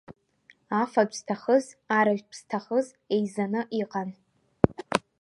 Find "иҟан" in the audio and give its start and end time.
3.81-4.09